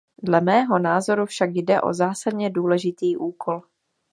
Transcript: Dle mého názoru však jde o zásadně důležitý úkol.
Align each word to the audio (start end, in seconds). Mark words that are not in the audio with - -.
Dle 0.23 0.41
mého 0.41 0.79
názoru 0.79 1.25
však 1.25 1.49
jde 1.55 1.81
o 1.81 1.93
zásadně 1.93 2.49
důležitý 2.49 3.17
úkol. 3.17 3.61